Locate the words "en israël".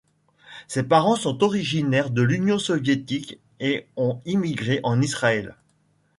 4.81-5.55